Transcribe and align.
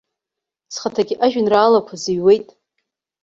Схаҭагьы 0.73 1.15
ажәеинраалақәа 1.25 1.95
зыҩуеит. 2.01 2.47